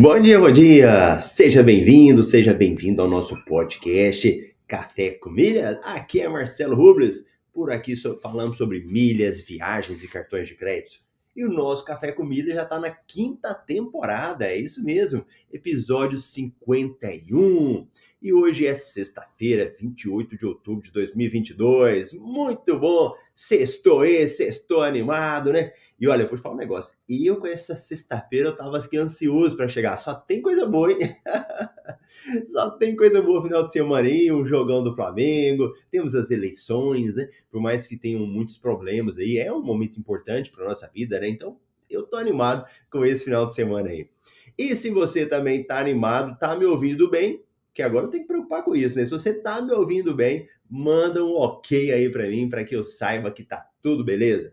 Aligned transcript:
Bom 0.00 0.20
dia, 0.20 0.38
bom 0.38 0.52
dia! 0.52 1.18
Seja 1.18 1.60
bem-vindo, 1.60 2.22
seja 2.22 2.54
bem-vindo 2.54 3.02
ao 3.02 3.10
nosso 3.10 3.36
podcast 3.44 4.54
Café 4.64 5.10
com 5.10 5.28
Milhas. 5.28 5.76
Aqui 5.82 6.20
é 6.20 6.28
Marcelo 6.28 6.76
Rubles, 6.76 7.24
por 7.52 7.72
aqui 7.72 7.96
falamos 8.22 8.58
sobre 8.58 8.78
milhas, 8.78 9.40
viagens 9.40 10.00
e 10.04 10.06
cartões 10.06 10.46
de 10.46 10.54
crédito. 10.54 11.00
E 11.34 11.44
o 11.44 11.50
nosso 11.50 11.84
Café 11.84 12.12
com 12.12 12.22
Milhas 12.22 12.54
já 12.54 12.62
está 12.62 12.78
na 12.78 12.92
quinta 12.92 13.52
temporada, 13.52 14.46
é 14.46 14.56
isso 14.56 14.84
mesmo, 14.84 15.26
episódio 15.52 16.20
51. 16.20 17.88
E 18.22 18.32
hoje 18.32 18.66
é 18.66 18.74
sexta-feira, 18.74 19.68
28 19.80 20.38
de 20.38 20.46
outubro 20.46 20.84
de 20.84 20.92
2022. 20.92 22.12
Muito 22.12 22.78
bom! 22.78 23.14
Sextou 23.34 24.04
esse, 24.04 24.44
sextou 24.44 24.80
animado, 24.80 25.52
né? 25.52 25.72
E 26.00 26.06
olha, 26.06 26.26
vou 26.26 26.36
te 26.36 26.42
falar 26.42 26.54
um 26.54 26.58
negócio. 26.58 26.94
Eu 27.08 27.40
com 27.40 27.46
essa 27.46 27.74
sexta-feira 27.74 28.48
eu 28.48 28.56
tava 28.56 28.78
aqui 28.78 28.96
ansioso 28.96 29.56
para 29.56 29.68
chegar. 29.68 29.96
Só 29.96 30.14
tem 30.14 30.40
coisa 30.40 30.64
boa, 30.64 30.92
hein? 30.92 31.16
Só 32.46 32.70
tem 32.70 32.94
coisa 32.94 33.20
boa 33.20 33.42
final 33.42 33.66
de 33.66 33.72
semana 33.72 34.06
aí, 34.06 34.30
o 34.30 34.46
jogão 34.46 34.82
do 34.82 34.94
Flamengo, 34.94 35.72
temos 35.90 36.14
as 36.14 36.30
eleições, 36.30 37.16
né? 37.16 37.28
Por 37.50 37.60
mais 37.60 37.86
que 37.86 37.96
tenham 37.96 38.26
muitos 38.26 38.58
problemas 38.58 39.18
aí, 39.18 39.38
é 39.38 39.52
um 39.52 39.62
momento 39.62 39.98
importante 39.98 40.50
para 40.50 40.68
nossa 40.68 40.88
vida, 40.88 41.18
né? 41.18 41.28
Então, 41.28 41.58
eu 41.88 42.04
tô 42.04 42.16
animado 42.16 42.64
com 42.90 43.04
esse 43.04 43.24
final 43.24 43.46
de 43.46 43.54
semana 43.54 43.88
aí. 43.88 44.08
E 44.56 44.74
se 44.76 44.90
você 44.90 45.26
também 45.26 45.64
tá 45.64 45.78
animado, 45.78 46.38
tá 46.38 46.56
me 46.56 46.64
ouvindo 46.64 47.10
bem, 47.10 47.42
que 47.72 47.82
agora 47.82 48.06
eu 48.06 48.10
tenho 48.10 48.24
que 48.24 48.28
preocupar 48.28 48.64
com 48.64 48.74
isso, 48.74 48.96
né? 48.96 49.04
Se 49.04 49.10
você 49.10 49.32
tá 49.32 49.62
me 49.62 49.72
ouvindo 49.72 50.14
bem, 50.14 50.48
manda 50.68 51.24
um 51.24 51.34
ok 51.34 51.92
aí 51.92 52.10
para 52.10 52.28
mim, 52.28 52.48
para 52.48 52.64
que 52.64 52.74
eu 52.74 52.84
saiba 52.84 53.30
que 53.30 53.44
tá 53.44 53.64
tudo 53.82 54.04
beleza. 54.04 54.52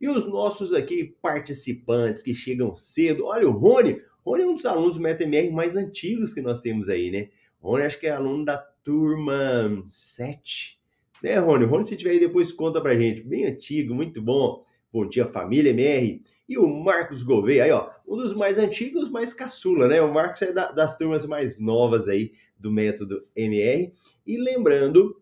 E 0.00 0.08
os 0.08 0.26
nossos 0.28 0.72
aqui 0.72 1.16
participantes 1.20 2.22
que 2.22 2.34
chegam 2.34 2.74
cedo, 2.74 3.26
olha 3.26 3.48
o 3.48 3.52
Rony, 3.52 4.00
Rony 4.24 4.42
é 4.42 4.46
um 4.46 4.54
dos 4.54 4.66
alunos 4.66 4.94
do 4.94 5.02
MetaMR 5.02 5.50
mais 5.50 5.74
antigos 5.74 6.32
que 6.32 6.40
nós 6.40 6.60
temos 6.60 6.88
aí, 6.88 7.10
né? 7.10 7.30
Rony 7.60 7.84
acho 7.84 7.98
que 7.98 8.06
é 8.06 8.10
aluno 8.10 8.44
da 8.44 8.58
turma 8.58 9.84
7, 9.90 10.78
né, 11.22 11.38
Rony? 11.38 11.64
Rony, 11.64 11.86
se 11.86 11.96
tiver 11.96 12.10
aí 12.10 12.20
depois 12.20 12.52
conta 12.52 12.80
pra 12.80 12.96
gente, 12.96 13.22
bem 13.22 13.46
antigo, 13.46 13.94
muito 13.94 14.22
bom. 14.22 14.64
Bom 14.92 15.06
dia, 15.06 15.26
família 15.26 15.70
MR. 15.70 16.22
E 16.48 16.56
o 16.56 16.66
Marcos 16.66 17.22
Gouveia, 17.22 17.64
aí, 17.64 17.70
ó, 17.70 17.90
um 18.06 18.16
dos 18.16 18.32
mais 18.32 18.58
antigos, 18.58 19.10
mais 19.10 19.34
caçula, 19.34 19.86
né? 19.86 20.00
O 20.00 20.12
Marcos 20.12 20.40
é 20.42 20.52
da, 20.52 20.72
das 20.72 20.96
turmas 20.96 21.26
mais 21.26 21.58
novas 21.58 22.08
aí 22.08 22.32
do 22.58 22.70
método 22.70 23.26
MR. 23.36 23.92
E 24.26 24.38
lembrando 24.38 25.20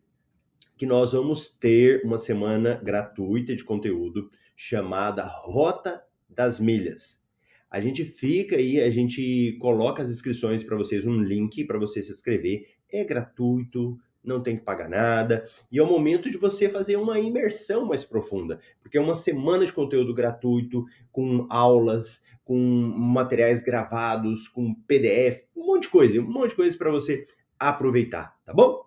que 0.76 0.86
nós 0.86 1.12
vamos 1.12 1.48
ter 1.48 2.04
uma 2.04 2.18
semana 2.18 2.80
gratuita 2.82 3.56
de 3.56 3.64
conteúdo 3.64 4.30
chamada 4.56 5.24
Rota 5.24 6.02
das 6.28 6.58
Milhas. 6.58 7.24
A 7.70 7.80
gente 7.80 8.04
fica 8.04 8.56
aí, 8.56 8.80
a 8.80 8.90
gente 8.90 9.56
coloca 9.60 10.02
as 10.02 10.10
inscrições 10.10 10.64
para 10.64 10.76
vocês, 10.76 11.04
um 11.04 11.20
link 11.20 11.64
para 11.64 11.78
você 11.78 12.02
se 12.02 12.10
inscrever. 12.10 12.66
É 12.90 13.04
gratuito, 13.04 13.98
não 14.24 14.42
tem 14.42 14.56
que 14.56 14.64
pagar 14.64 14.88
nada. 14.88 15.48
E 15.70 15.78
é 15.78 15.82
o 15.82 15.86
momento 15.86 16.30
de 16.30 16.38
você 16.38 16.68
fazer 16.68 16.96
uma 16.96 17.18
imersão 17.18 17.84
mais 17.84 18.04
profunda, 18.04 18.60
porque 18.80 18.96
é 18.96 19.00
uma 19.00 19.14
semana 19.14 19.66
de 19.66 19.72
conteúdo 19.72 20.14
gratuito, 20.14 20.84
com 21.12 21.46
aulas, 21.50 22.24
com 22.44 22.56
materiais 22.56 23.62
gravados, 23.62 24.48
com 24.48 24.74
PDF, 24.74 25.44
um 25.54 25.66
monte 25.66 25.82
de 25.82 25.88
coisa, 25.88 26.20
um 26.20 26.30
monte 26.30 26.50
de 26.50 26.56
coisa 26.56 26.78
para 26.78 26.90
você 26.90 27.26
aproveitar, 27.58 28.36
tá 28.44 28.52
bom? 28.52 28.86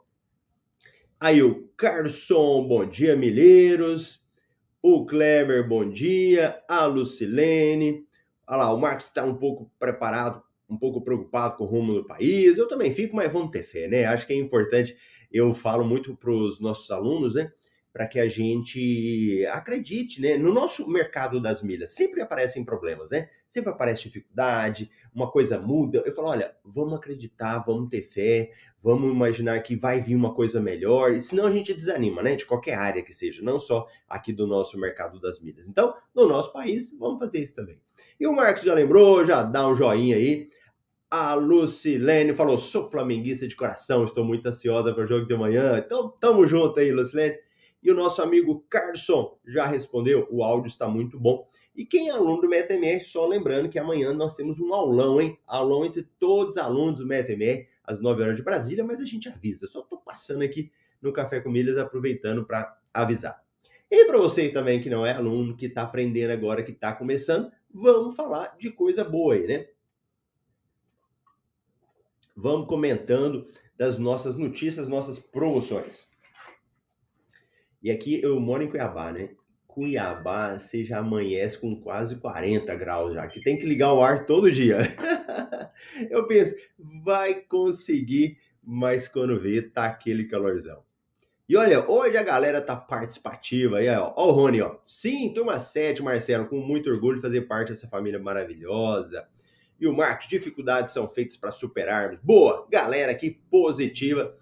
Aí 1.19 1.43
o 1.43 1.67
Carson, 1.75 2.65
bom 2.65 2.85
dia, 2.85 3.15
milheiros. 3.15 4.23
O 4.81 5.05
Kleber, 5.05 5.67
bom 5.67 5.89
dia. 5.89 6.63
A 6.65 6.85
Lucilene. 6.85 8.07
Olha 8.47 8.57
lá, 8.57 8.73
o 8.73 8.79
Marcos 8.79 9.07
está 9.07 9.25
um 9.25 9.35
pouco 9.35 9.69
preparado, 9.77 10.41
um 10.69 10.77
pouco 10.77 11.01
preocupado 11.01 11.57
com 11.57 11.65
o 11.65 11.67
rumo 11.67 11.93
do 11.95 12.05
país. 12.05 12.57
Eu 12.57 12.65
também 12.65 12.93
fico, 12.93 13.13
mas 13.13 13.31
vamos 13.31 13.51
ter 13.51 13.63
fé, 13.63 13.89
né? 13.89 14.05
Acho 14.05 14.25
que 14.25 14.31
é 14.31 14.37
importante 14.37 14.97
eu 15.29 15.53
falo 15.53 15.83
muito 15.83 16.15
para 16.15 16.31
os 16.31 16.61
nossos 16.61 16.89
alunos, 16.91 17.35
né? 17.35 17.51
Para 17.91 18.07
que 18.07 18.21
a 18.21 18.29
gente 18.29 19.45
acredite, 19.51 20.21
né? 20.21 20.37
No 20.37 20.53
nosso 20.53 20.87
mercado 20.87 21.41
das 21.41 21.61
milhas 21.61 21.91
sempre 21.91 22.21
aparecem 22.21 22.63
problemas, 22.63 23.09
né? 23.09 23.29
Sempre 23.49 23.71
aparece 23.71 24.03
dificuldade, 24.03 24.91
uma 25.13 25.31
coisa 25.31 25.59
muda. 25.59 26.03
Eu 26.05 26.11
falo, 26.11 26.29
olha, 26.29 26.55
vamos 26.63 26.93
acreditar, 26.93 27.59
vamos 27.59 27.89
ter 27.89 28.03
fé, 28.03 28.51
vamos 28.81 29.11
imaginar 29.11 29.59
que 29.61 29.75
vai 29.75 29.99
vir 30.01 30.15
uma 30.15 30.33
coisa 30.33 30.61
melhor, 30.61 31.19
senão 31.19 31.47
a 31.47 31.51
gente 31.51 31.73
desanima, 31.73 32.21
né? 32.21 32.35
De 32.35 32.45
qualquer 32.45 32.75
área 32.75 33.03
que 33.03 33.13
seja, 33.13 33.41
não 33.41 33.59
só 33.59 33.87
aqui 34.07 34.31
do 34.31 34.45
nosso 34.45 34.79
mercado 34.79 35.19
das 35.19 35.39
milhas. 35.39 35.67
Então, 35.67 35.95
no 36.13 36.27
nosso 36.27 36.53
país, 36.53 36.95
vamos 36.97 37.19
fazer 37.19 37.39
isso 37.39 37.55
também. 37.55 37.79
E 38.19 38.27
o 38.27 38.33
Marcos 38.33 38.63
já 38.63 38.73
lembrou, 38.73 39.25
já 39.25 39.41
dá 39.43 39.67
um 39.67 39.75
joinha 39.75 40.15
aí. 40.15 40.49
A 41.09 41.33
Lucilene 41.33 42.35
falou: 42.35 42.59
sou 42.59 42.89
flamenguista 42.89 43.47
de 43.47 43.55
coração, 43.55 44.05
estou 44.05 44.23
muito 44.23 44.45
ansiosa 44.45 44.93
para 44.93 45.03
o 45.03 45.07
jogo 45.07 45.25
de 45.25 45.33
amanhã. 45.33 45.81
Então, 45.83 46.09
tamo 46.19 46.47
junto 46.47 46.79
aí, 46.79 46.91
Lucilene. 46.91 47.35
E 47.81 47.89
o 47.89 47.95
nosso 47.95 48.21
amigo 48.21 48.65
Carson 48.69 49.37
já 49.45 49.65
respondeu: 49.65 50.27
o 50.29 50.43
áudio 50.43 50.67
está 50.67 50.87
muito 50.87 51.19
bom. 51.19 51.47
E 51.75 51.85
quem 51.85 52.09
é 52.09 52.11
aluno 52.11 52.41
do 52.41 52.49
MetaMR, 52.49 52.99
só 53.01 53.25
lembrando 53.25 53.69
que 53.69 53.79
amanhã 53.79 54.13
nós 54.13 54.35
temos 54.35 54.59
um 54.59 54.73
aulão, 54.73 55.21
hein? 55.21 55.37
Aulão 55.47 55.85
entre 55.85 56.03
todos 56.19 56.55
os 56.55 56.57
alunos 56.57 56.99
do 56.99 57.05
MetaMR, 57.05 57.67
às 57.83 58.01
9 58.01 58.21
horas 58.21 58.35
de 58.35 58.43
Brasília, 58.43 58.83
mas 58.83 58.99
a 58.99 59.05
gente 59.05 59.29
avisa. 59.29 59.67
Só 59.67 59.81
estou 59.81 59.99
passando 59.99 60.43
aqui 60.43 60.71
no 61.01 61.13
Café 61.13 61.39
com 61.39 61.49
Milhas, 61.49 61.77
aproveitando 61.77 62.45
para 62.45 62.77
avisar. 62.93 63.41
E 63.89 64.05
para 64.05 64.17
você 64.17 64.49
também 64.49 64.81
que 64.81 64.89
não 64.89 65.05
é 65.05 65.13
aluno, 65.13 65.55
que 65.55 65.67
está 65.67 65.83
aprendendo 65.83 66.31
agora, 66.31 66.63
que 66.63 66.71
está 66.71 66.93
começando, 66.93 67.49
vamos 67.73 68.15
falar 68.15 68.55
de 68.57 68.69
coisa 68.71 69.03
boa 69.03 69.33
aí, 69.33 69.47
né? 69.47 69.67
vamos 72.39 72.67
comentando 72.67 73.45
das 73.77 73.97
nossas 73.97 74.35
notícias, 74.35 74.87
nossas 74.87 75.19
promoções. 75.19 76.07
E 77.81 77.91
aqui 77.91 78.21
eu 78.21 78.39
moro 78.39 78.63
em 78.63 78.69
Cuiabá, 78.69 79.11
né? 79.11 79.29
Cuiabá, 79.67 80.57
você 80.57 80.83
já 80.83 80.99
amanhece 80.99 81.57
com 81.57 81.79
quase 81.79 82.17
40 82.17 82.75
graus 82.75 83.13
já, 83.13 83.27
que 83.27 83.41
tem 83.41 83.57
que 83.57 83.65
ligar 83.65 83.93
o 83.93 84.01
ar 84.01 84.25
todo 84.25 84.51
dia. 84.51 84.79
eu 86.09 86.27
penso, 86.27 86.55
vai 87.03 87.35
conseguir, 87.35 88.37
mas 88.63 89.07
quando 89.07 89.39
vê, 89.39 89.61
tá 89.61 89.85
aquele 89.85 90.25
calorzão. 90.25 90.83
E 91.47 91.55
olha, 91.55 91.89
hoje 91.89 92.17
a 92.17 92.23
galera 92.23 92.61
tá 92.61 92.75
participativa 92.75 93.77
aí, 93.77 93.89
ó. 93.89 94.13
Ó 94.15 94.29
o 94.29 94.31
Rony, 94.31 94.61
ó. 94.61 94.77
Sim, 94.85 95.33
turma 95.33 95.59
7, 95.59 96.03
Marcelo, 96.03 96.47
com 96.47 96.59
muito 96.59 96.89
orgulho 96.89 97.15
de 97.15 97.21
fazer 97.21 97.41
parte 97.41 97.69
dessa 97.69 97.87
família 97.87 98.19
maravilhosa 98.19 99.27
e 99.79 99.87
o 99.87 99.95
Marcos, 99.95 100.27
dificuldades 100.27 100.93
são 100.93 101.07
feitas 101.07 101.37
para 101.37 101.53
superarmos. 101.53 102.19
Boa, 102.21 102.67
galera 102.69 103.11
aqui 103.11 103.31
positiva. 103.49 104.35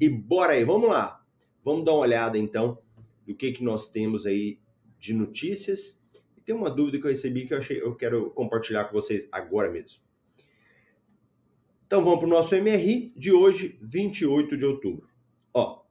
E 0.00 0.08
bora 0.08 0.52
aí, 0.52 0.62
vamos 0.64 0.88
lá. 0.88 1.20
Vamos 1.64 1.84
dar 1.84 1.92
uma 1.92 2.00
olhada 2.00 2.38
então 2.38 2.78
do 3.26 3.34
que, 3.34 3.52
que 3.52 3.64
nós 3.64 3.90
temos 3.90 4.26
aí 4.26 4.58
de 4.98 5.12
notícias. 5.12 6.02
E 6.36 6.40
tem 6.40 6.54
uma 6.54 6.70
dúvida 6.70 6.98
que 6.98 7.06
eu 7.06 7.10
recebi 7.10 7.46
que 7.46 7.54
eu, 7.54 7.58
achei, 7.58 7.80
eu 7.80 7.94
quero 7.94 8.30
compartilhar 8.30 8.84
com 8.84 8.92
vocês 8.92 9.28
agora 9.30 9.70
mesmo. 9.70 10.02
Então 11.86 12.04
vamos 12.04 12.20
para 12.20 12.26
o 12.26 12.30
nosso 12.30 12.56
MRI 12.56 13.12
de 13.16 13.32
hoje, 13.32 13.78
28 13.82 14.56
de 14.56 14.64
outubro. 14.64 15.08
Ó, 15.52 15.82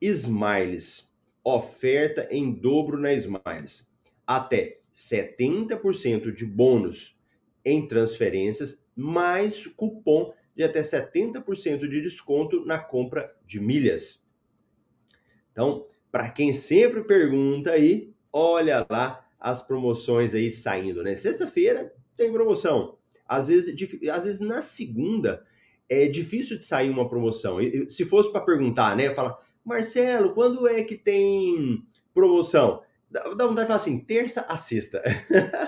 Smiles, 0.00 1.12
oferta 1.42 2.28
em 2.30 2.52
dobro 2.52 2.98
na 2.98 3.12
Smiles. 3.14 3.88
Até 4.26 4.80
70% 4.94 6.32
de 6.32 6.44
bônus 6.44 7.16
em 7.64 7.86
transferências, 7.86 8.80
mais 8.94 9.66
cupom 9.66 10.32
de 10.54 10.62
até 10.62 10.80
70% 10.80 11.88
de 11.88 12.02
desconto 12.02 12.64
na 12.64 12.78
compra 12.78 13.32
de 13.46 13.60
milhas. 13.60 14.26
Então, 15.52 15.86
para 16.10 16.30
quem 16.30 16.52
sempre 16.52 17.02
pergunta 17.04 17.70
aí, 17.70 18.12
olha 18.32 18.86
lá 18.88 19.24
as 19.38 19.62
promoções 19.62 20.34
aí 20.34 20.50
saindo, 20.50 21.02
né? 21.02 21.14
Sexta-feira 21.14 21.94
tem 22.16 22.32
promoção. 22.32 22.98
Às 23.26 23.48
vezes, 23.48 23.74
às 24.10 24.24
vezes 24.24 24.40
na 24.40 24.62
segunda 24.62 25.44
é 25.88 26.06
difícil 26.06 26.58
de 26.58 26.64
sair 26.64 26.90
uma 26.90 27.08
promoção. 27.08 27.58
Se 27.88 28.04
fosse 28.04 28.30
para 28.30 28.40
perguntar, 28.40 28.96
né? 28.96 29.14
Fala, 29.14 29.38
Marcelo, 29.64 30.34
quando 30.34 30.66
é 30.66 30.82
que 30.82 30.96
tem 30.96 31.84
promoção? 32.12 32.82
Dá 33.10 33.22
vontade 33.24 33.60
de 33.60 33.66
falar 33.66 33.76
assim, 33.76 34.00
terça 34.00 34.42
a 34.42 34.58
sexta. 34.58 35.02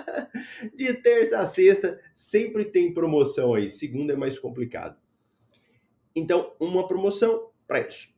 de 0.77 0.93
terça 0.95 1.39
a 1.39 1.47
sexta 1.47 1.99
sempre 2.15 2.67
tem 2.67 2.93
promoção 2.93 3.55
aí. 3.55 3.71
Segunda 3.71 4.13
é 4.13 4.17
mais 4.17 4.39
complicado. 4.39 4.99
Então, 6.15 6.55
uma 6.61 6.87
promoção 6.87 7.51
para 7.67 7.87
isso. 7.87 8.09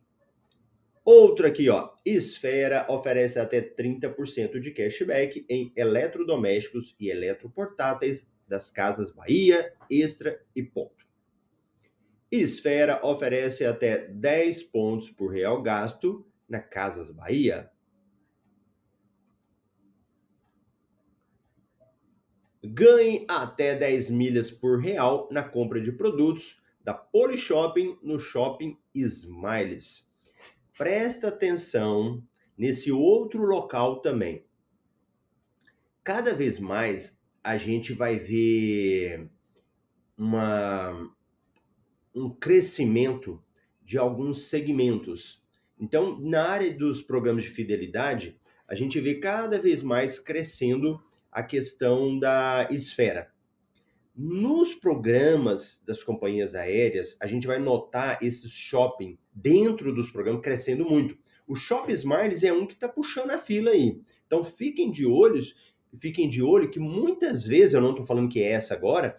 Outro 1.05 1.45
aqui, 1.45 1.69
ó. 1.69 1.89
Esfera 2.05 2.85
oferece 2.89 3.37
até 3.37 3.61
30% 3.61 4.59
de 4.59 4.71
cashback 4.71 5.45
em 5.49 5.73
eletrodomésticos 5.75 6.95
e 6.97 7.09
eletroportáteis 7.09 8.25
das 8.47 8.71
casas 8.71 9.11
Bahia, 9.11 9.73
Extra 9.89 10.41
e 10.55 10.63
Ponto. 10.63 11.05
Esfera 12.31 13.05
oferece 13.05 13.65
até 13.65 14.07
10 14.07 14.63
pontos 14.63 15.11
por 15.11 15.31
real 15.31 15.61
gasto 15.61 16.25
na 16.47 16.59
Casas 16.59 17.11
Bahia. 17.11 17.69
Ganhe 22.63 23.25
até 23.27 23.75
10 23.75 24.09
milhas 24.09 24.49
por 24.49 24.79
real 24.79 25.27
na 25.29 25.43
compra 25.43 25.81
de 25.81 25.91
produtos 25.91 26.59
da 26.81 27.07
Shopping 27.35 27.99
no 28.01 28.17
Shopping 28.19 28.79
Smiles. 28.95 30.12
Presta 30.77 31.27
atenção 31.27 32.23
nesse 32.57 32.91
outro 32.91 33.43
local 33.43 34.01
também. 34.01 34.45
Cada 36.03 36.33
vez 36.33 36.59
mais 36.59 37.17
a 37.43 37.57
gente 37.57 37.93
vai 37.93 38.17
ver 38.17 39.27
uma, 40.17 41.13
um 42.15 42.29
crescimento 42.29 43.43
de 43.81 43.97
alguns 43.97 44.45
segmentos. 44.47 45.43
Então, 45.79 46.19
na 46.19 46.47
área 46.47 46.73
dos 46.73 47.01
programas 47.01 47.43
de 47.43 47.49
fidelidade, 47.49 48.39
a 48.67 48.75
gente 48.75 48.99
vê 48.99 49.15
cada 49.15 49.59
vez 49.59 49.83
mais 49.83 50.19
crescendo 50.19 51.03
a 51.31 51.43
questão 51.43 52.17
da 52.17 52.67
esfera. 52.71 53.32
Nos 54.15 54.75
programas 54.75 55.81
das 55.87 56.03
companhias 56.03 56.53
aéreas, 56.53 57.17
a 57.19 57.25
gente 57.25 57.47
vai 57.47 57.57
notar 57.57 58.19
esse 58.21 58.47
shopping 58.47 59.17
dentro 59.33 59.91
dos 59.91 60.11
programas 60.11 60.43
crescendo 60.43 60.85
muito. 60.85 61.17
O 61.47 61.55
Shopping 61.55 61.93
Smiles 61.93 62.43
é 62.43 62.53
um 62.53 62.67
que 62.67 62.75
está 62.75 62.87
puxando 62.87 63.31
a 63.31 63.39
fila 63.39 63.71
aí. 63.71 63.99
Então 64.27 64.45
fiquem 64.45 64.91
de 64.91 65.03
olhos, 65.03 65.55
fiquem 65.95 66.29
de 66.29 66.43
olho 66.43 66.69
que 66.69 66.79
muitas 66.79 67.43
vezes, 67.43 67.73
eu 67.73 67.81
não 67.81 67.89
estou 67.89 68.05
falando 68.05 68.29
que 68.29 68.39
é 68.39 68.51
essa 68.51 68.75
agora, 68.75 69.17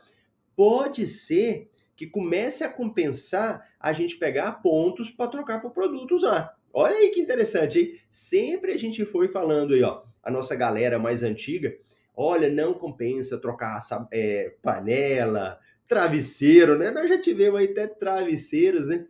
pode 0.54 1.08
ser 1.08 1.68
que 1.96 2.06
comece 2.06 2.62
a 2.62 2.72
compensar 2.72 3.68
a 3.80 3.92
gente 3.92 4.16
pegar 4.16 4.62
pontos 4.62 5.10
para 5.10 5.28
trocar 5.28 5.60
por 5.60 5.72
produtos 5.72 6.22
lá. 6.22 6.54
Olha 6.72 6.94
aí 6.94 7.10
que 7.10 7.20
interessante, 7.20 7.80
hein? 7.80 7.98
Sempre 8.08 8.70
a 8.70 8.76
gente 8.76 9.04
foi 9.04 9.26
falando 9.26 9.74
aí, 9.74 9.82
ó, 9.82 10.02
a 10.22 10.30
nossa 10.30 10.54
galera 10.54 11.00
mais 11.00 11.24
antiga, 11.24 11.76
olha, 12.14 12.50
não 12.50 12.74
compensa 12.74 13.38
trocar 13.38 13.80
é, 14.10 14.56
panela, 14.62 15.58
travesseiro, 15.86 16.78
né? 16.78 16.90
Nós 16.90 17.08
já 17.08 17.20
tivemos 17.20 17.60
aí 17.60 17.70
até 17.70 17.86
travesseiros, 17.86 18.88
né? 18.88 19.06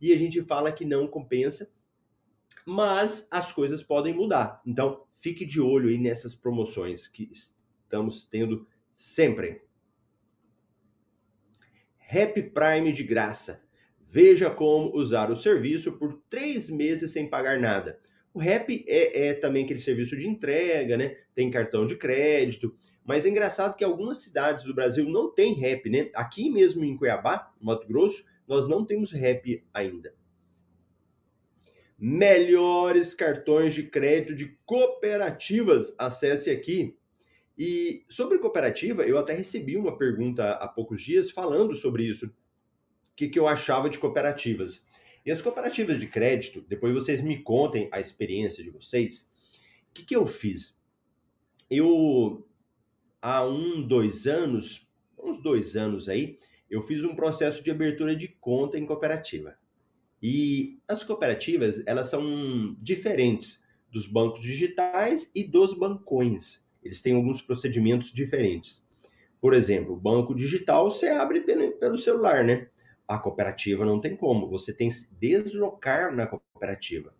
E 0.00 0.12
a 0.12 0.16
gente 0.16 0.42
fala 0.42 0.72
que 0.72 0.84
não 0.84 1.06
compensa, 1.06 1.70
mas 2.64 3.26
as 3.30 3.52
coisas 3.52 3.82
podem 3.82 4.14
mudar. 4.14 4.60
Então, 4.66 5.04
fique 5.20 5.44
de 5.44 5.60
olho 5.60 5.88
aí 5.88 5.98
nessas 5.98 6.34
promoções 6.34 7.08
que 7.08 7.28
estamos 7.32 8.24
tendo 8.24 8.66
sempre. 8.94 9.62
Happy 12.10 12.42
Prime 12.42 12.92
de 12.92 13.02
graça. 13.02 13.62
Veja 14.10 14.50
como 14.50 14.96
usar 14.96 15.30
o 15.30 15.36
serviço 15.36 15.92
por 15.92 16.22
três 16.30 16.70
meses 16.70 17.12
sem 17.12 17.28
pagar 17.28 17.60
nada. 17.60 18.00
O 18.38 18.40
Rap 18.40 18.84
é, 18.86 19.30
é, 19.30 19.34
também 19.34 19.64
aquele 19.64 19.80
serviço 19.80 20.16
de 20.16 20.24
entrega, 20.24 20.96
né? 20.96 21.16
Tem 21.34 21.50
cartão 21.50 21.84
de 21.84 21.96
crédito. 21.96 22.72
Mas 23.04 23.26
é 23.26 23.28
engraçado 23.28 23.74
que 23.74 23.82
algumas 23.82 24.18
cidades 24.18 24.62
do 24.62 24.72
Brasil 24.72 25.10
não 25.10 25.34
tem 25.34 25.54
Rap, 25.54 25.90
né? 25.90 26.08
Aqui 26.14 26.48
mesmo 26.48 26.84
em 26.84 26.96
Cuiabá, 26.96 27.52
Mato 27.60 27.88
Grosso, 27.88 28.24
nós 28.46 28.68
não 28.68 28.86
temos 28.86 29.10
Rap 29.10 29.66
ainda. 29.74 30.14
Melhores 31.98 33.12
cartões 33.12 33.74
de 33.74 33.82
crédito 33.82 34.36
de 34.36 34.56
cooperativas. 34.64 35.92
Acesse 35.98 36.48
aqui. 36.48 36.96
E 37.58 38.04
sobre 38.08 38.38
cooperativa, 38.38 39.02
eu 39.02 39.18
até 39.18 39.32
recebi 39.32 39.76
uma 39.76 39.98
pergunta 39.98 40.52
há 40.52 40.68
poucos 40.68 41.02
dias 41.02 41.28
falando 41.28 41.74
sobre 41.74 42.04
isso. 42.04 42.26
O 42.26 42.30
que, 43.16 43.30
que 43.30 43.38
eu 43.40 43.48
achava 43.48 43.90
de 43.90 43.98
cooperativas. 43.98 44.86
E 45.28 45.30
as 45.30 45.42
cooperativas 45.42 46.00
de 46.00 46.06
crédito, 46.06 46.64
depois 46.66 46.94
vocês 46.94 47.20
me 47.20 47.42
contem 47.42 47.86
a 47.92 48.00
experiência 48.00 48.64
de 48.64 48.70
vocês. 48.70 49.28
O 49.90 49.92
que, 49.92 50.02
que 50.02 50.16
eu 50.16 50.26
fiz? 50.26 50.80
Eu, 51.68 52.48
há 53.20 53.46
um, 53.46 53.86
dois 53.86 54.26
anos, 54.26 54.88
uns 55.22 55.42
dois 55.42 55.76
anos 55.76 56.08
aí, 56.08 56.38
eu 56.70 56.80
fiz 56.80 57.04
um 57.04 57.14
processo 57.14 57.62
de 57.62 57.70
abertura 57.70 58.16
de 58.16 58.28
conta 58.40 58.78
em 58.78 58.86
cooperativa. 58.86 59.54
E 60.22 60.80
as 60.88 61.04
cooperativas, 61.04 61.82
elas 61.84 62.06
são 62.08 62.74
diferentes 62.80 63.62
dos 63.90 64.06
bancos 64.06 64.40
digitais 64.40 65.30
e 65.34 65.44
dos 65.44 65.74
bancões. 65.74 66.66
Eles 66.82 67.02
têm 67.02 67.14
alguns 67.14 67.42
procedimentos 67.42 68.10
diferentes. 68.10 68.82
Por 69.42 69.52
exemplo, 69.52 69.92
o 69.92 70.00
banco 70.00 70.34
digital 70.34 70.90
você 70.90 71.08
abre 71.08 71.42
pelo, 71.42 71.72
pelo 71.72 71.98
celular, 71.98 72.42
né? 72.42 72.70
A 73.08 73.18
cooperativa 73.18 73.84
não 73.84 74.00
tem 74.00 74.14
como, 74.14 74.48
você 74.48 74.72
tem 74.72 74.88
que 74.88 74.94
se 74.94 75.08
deslocar 75.18 76.14
na 76.14 76.26
cooperativa. 76.26 77.12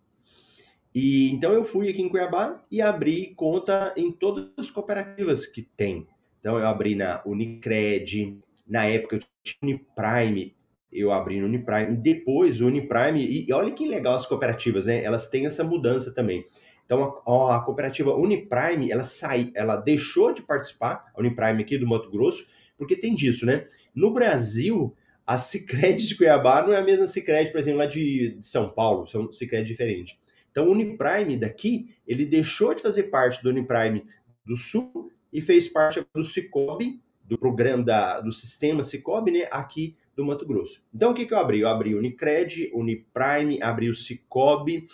E 0.93 1.31
então 1.31 1.53
eu 1.53 1.63
fui 1.63 1.89
aqui 1.89 2.01
em 2.01 2.09
Cuiabá 2.09 2.63
e 2.71 2.81
abri 2.81 3.33
conta 3.35 3.93
em 3.97 4.11
todas 4.11 4.49
as 4.57 4.71
cooperativas 4.71 5.45
que 5.45 5.61
tem. 5.61 6.07
Então 6.39 6.57
eu 6.57 6.65
abri 6.65 6.95
na 6.95 7.21
Unicred, 7.25 8.39
na 8.67 8.85
época 8.85 9.15
eu 9.17 9.19
tinha 9.43 9.57
Uniprime, 9.61 10.55
eu 10.91 11.11
abri 11.11 11.39
no 11.39 11.45
Uniprime, 11.45 11.95
depois 11.97 12.61
o 12.61 12.67
Uniprime, 12.67 13.23
e, 13.23 13.51
olha 13.53 13.71
que 13.71 13.87
legal 13.87 14.15
as 14.15 14.25
cooperativas, 14.25 14.85
né? 14.85 15.03
Elas 15.03 15.27
têm 15.27 15.45
essa 15.45 15.63
mudança 15.63 16.13
também. 16.13 16.45
Então 16.85 17.21
a, 17.25 17.57
a 17.57 17.59
cooperativa 17.59 18.15
Uniprime, 18.15 18.91
ela 18.91 19.03
sai, 19.03 19.51
ela 19.53 19.75
deixou 19.75 20.33
de 20.33 20.41
participar, 20.41 21.11
a 21.15 21.19
Uniprime 21.19 21.61
aqui 21.61 21.77
do 21.77 21.87
Mato 21.87 22.09
Grosso, 22.09 22.45
porque 22.77 22.95
tem 22.95 23.13
disso, 23.13 23.45
né? 23.45 23.67
No 23.93 24.11
Brasil, 24.11 24.95
a 25.29 25.37
Cicred 25.37 26.07
de 26.07 26.15
Cuiabá 26.15 26.65
não 26.65 26.73
é 26.73 26.77
a 26.77 26.81
mesma 26.81 27.07
Cicred, 27.07 27.51
por 27.51 27.59
exemplo, 27.59 27.77
lá 27.77 27.85
de, 27.85 28.39
São 28.41 28.67
Paulo, 28.67 29.05
são 29.05 29.31
Cicred 29.31 29.63
diferentes. 29.67 30.17
Então, 30.49 30.67
o 30.67 30.71
Uniprime 30.71 31.37
daqui, 31.37 31.93
ele 32.07 32.25
deixou 32.25 32.73
de 32.73 32.81
fazer 32.81 33.03
parte 33.03 33.43
do 33.43 33.51
Uniprime 33.51 34.07
do 34.43 34.57
Sul 34.57 35.11
e 35.31 35.39
fez 35.39 35.67
parte 35.67 36.03
do 36.15 36.23
Cicobi, 36.23 36.99
do 37.23 37.37
programa 37.37 37.83
da, 37.83 38.19
do 38.21 38.31
sistema 38.31 38.81
Cicobi, 38.81 39.29
né, 39.29 39.47
aqui 39.51 39.95
do 40.15 40.25
Mato 40.25 40.47
Grosso. 40.47 40.81
Então, 40.91 41.11
o 41.11 41.13
que, 41.13 41.27
que 41.27 41.33
eu 41.35 41.37
abri? 41.37 41.59
Eu 41.59 41.67
abri 41.67 41.93
Unicred, 41.93 42.71
Uniprime, 42.73 43.61
abri 43.61 43.87
o 43.87 43.93
Cicobi, 43.93 44.87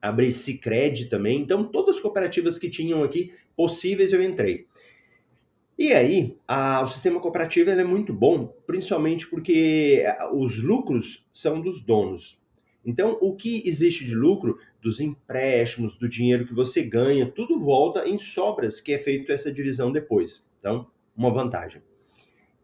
abri 0.00 0.32
Cicred 0.32 1.04
também. 1.10 1.42
Então, 1.42 1.64
todas 1.64 1.96
as 1.96 2.00
cooperativas 2.00 2.58
que 2.58 2.70
tinham 2.70 3.04
aqui 3.04 3.34
possíveis 3.54 4.10
eu 4.10 4.22
entrei. 4.22 4.66
E 5.78 5.92
aí, 5.92 6.36
a, 6.48 6.82
o 6.82 6.88
sistema 6.88 7.20
cooperativo 7.20 7.70
é 7.70 7.84
muito 7.84 8.12
bom, 8.12 8.48
principalmente 8.66 9.28
porque 9.28 10.04
os 10.32 10.60
lucros 10.60 11.24
são 11.32 11.60
dos 11.60 11.80
donos. 11.80 12.36
Então, 12.84 13.16
o 13.20 13.36
que 13.36 13.62
existe 13.64 14.04
de 14.04 14.14
lucro 14.14 14.58
dos 14.82 14.98
empréstimos, 15.00 15.96
do 15.96 16.08
dinheiro 16.08 16.46
que 16.46 16.54
você 16.54 16.82
ganha, 16.82 17.30
tudo 17.30 17.60
volta 17.60 18.08
em 18.08 18.18
sobras, 18.18 18.80
que 18.80 18.92
é 18.92 18.98
feito 18.98 19.30
essa 19.30 19.52
divisão 19.52 19.92
depois. 19.92 20.42
Então, 20.58 20.90
uma 21.16 21.30
vantagem. 21.30 21.80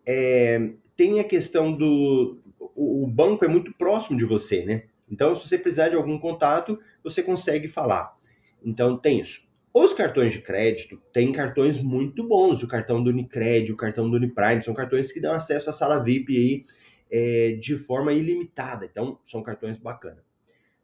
É, 0.04 0.72
tem 0.96 1.20
a 1.20 1.24
questão 1.24 1.72
do. 1.72 2.40
O 2.74 3.06
banco 3.06 3.44
é 3.44 3.48
muito 3.48 3.72
próximo 3.74 4.18
de 4.18 4.24
você, 4.24 4.64
né? 4.64 4.84
Então, 5.08 5.36
se 5.36 5.46
você 5.46 5.56
precisar 5.56 5.88
de 5.88 5.94
algum 5.94 6.18
contato, 6.18 6.80
você 7.02 7.22
consegue 7.22 7.68
falar. 7.68 8.16
Então, 8.64 8.96
tem 8.96 9.20
isso. 9.20 9.43
Os 9.76 9.92
cartões 9.92 10.32
de 10.32 10.40
crédito 10.40 11.02
têm 11.12 11.32
cartões 11.32 11.82
muito 11.82 12.22
bons, 12.22 12.62
o 12.62 12.68
cartão 12.68 13.02
do 13.02 13.10
Unicred, 13.10 13.72
o 13.72 13.76
cartão 13.76 14.08
do 14.08 14.16
Uniprime, 14.16 14.62
são 14.62 14.72
cartões 14.72 15.10
que 15.10 15.20
dão 15.20 15.34
acesso 15.34 15.68
à 15.68 15.72
sala 15.72 15.98
VIP 15.98 16.36
aí 16.36 16.64
é, 17.10 17.52
de 17.60 17.76
forma 17.76 18.12
ilimitada, 18.12 18.84
então 18.84 19.18
são 19.26 19.42
cartões 19.42 19.76
bacanas. 19.76 20.22